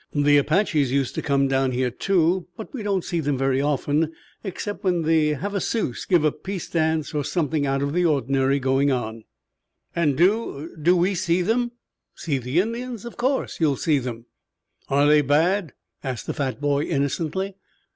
The 0.15 0.37
Apaches 0.37 0.91
used 0.91 1.13
to 1.13 1.21
come 1.21 1.47
down 1.47 1.73
here, 1.73 1.91
too, 1.91 2.47
but 2.57 2.73
we 2.73 2.81
don't 2.81 3.03
see 3.03 3.19
them 3.19 3.37
very 3.37 3.61
often 3.61 4.11
except 4.43 4.83
when 4.83 5.03
the 5.03 5.35
Havasus 5.35 6.07
give 6.07 6.23
a 6.23 6.31
peace 6.31 6.67
dance 6.67 7.11
or 7.11 7.17
there's 7.17 7.31
something 7.31 7.67
out 7.67 7.83
of 7.83 7.93
the 7.93 8.03
ordinary 8.03 8.57
going 8.57 8.91
on." 8.91 9.25
"And 9.95 10.17
do 10.17 10.75
do 10.81 10.95
we 10.95 11.13
see 11.13 11.43
them?" 11.43 11.73
"See 12.15 12.39
the 12.39 12.59
Indians? 12.61 13.05
Of 13.05 13.15
course 13.15 13.59
you'll 13.59 13.75
see 13.75 13.99
them." 13.99 14.25
"Are 14.89 15.05
they 15.05 15.21
bad?" 15.21 15.73
asked 16.03 16.25
the 16.25 16.33
fat 16.33 16.59
boy 16.59 16.81
innocently. 16.85 17.57